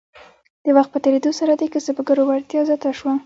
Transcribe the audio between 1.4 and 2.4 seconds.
د کسبګرو